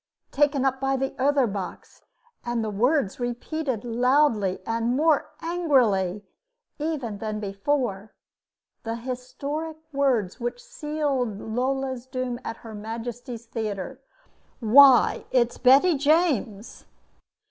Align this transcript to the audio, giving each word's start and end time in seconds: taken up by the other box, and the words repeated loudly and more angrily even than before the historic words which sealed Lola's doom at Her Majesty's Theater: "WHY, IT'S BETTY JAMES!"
taken 0.31 0.65
up 0.65 0.81
by 0.81 0.97
the 0.97 1.13
other 1.21 1.45
box, 1.45 2.01
and 2.43 2.63
the 2.63 2.71
words 2.71 3.19
repeated 3.19 3.85
loudly 3.85 4.57
and 4.65 4.97
more 4.97 5.29
angrily 5.43 6.23
even 6.79 7.19
than 7.19 7.39
before 7.39 8.11
the 8.81 8.95
historic 8.95 9.77
words 9.93 10.39
which 10.39 10.59
sealed 10.59 11.39
Lola's 11.39 12.07
doom 12.07 12.39
at 12.43 12.57
Her 12.65 12.73
Majesty's 12.73 13.45
Theater: 13.45 14.01
"WHY, 14.59 15.23
IT'S 15.29 15.59
BETTY 15.59 15.99
JAMES!" 15.99 16.85